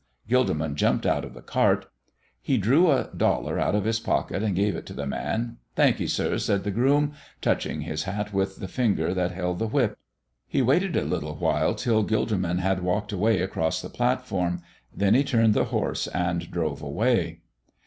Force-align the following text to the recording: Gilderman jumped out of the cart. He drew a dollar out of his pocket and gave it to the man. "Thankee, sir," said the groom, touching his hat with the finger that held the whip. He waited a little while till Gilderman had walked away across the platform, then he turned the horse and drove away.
Gilderman 0.27 0.73
jumped 0.73 1.05
out 1.05 1.23
of 1.23 1.35
the 1.35 1.43
cart. 1.43 1.85
He 2.41 2.57
drew 2.57 2.89
a 2.89 3.11
dollar 3.15 3.59
out 3.59 3.75
of 3.75 3.85
his 3.85 3.99
pocket 3.99 4.41
and 4.41 4.55
gave 4.55 4.75
it 4.75 4.87
to 4.87 4.93
the 4.93 5.05
man. 5.05 5.57
"Thankee, 5.75 6.07
sir," 6.07 6.39
said 6.39 6.63
the 6.63 6.71
groom, 6.71 7.13
touching 7.39 7.81
his 7.81 8.05
hat 8.05 8.33
with 8.33 8.55
the 8.57 8.67
finger 8.67 9.13
that 9.13 9.29
held 9.31 9.59
the 9.59 9.67
whip. 9.67 9.95
He 10.47 10.63
waited 10.63 10.97
a 10.97 11.03
little 11.03 11.35
while 11.35 11.75
till 11.75 12.03
Gilderman 12.03 12.57
had 12.61 12.81
walked 12.81 13.11
away 13.11 13.41
across 13.41 13.79
the 13.79 13.89
platform, 13.91 14.63
then 14.91 15.13
he 15.13 15.23
turned 15.23 15.53
the 15.53 15.65
horse 15.65 16.07
and 16.07 16.49
drove 16.49 16.81
away. 16.81 17.41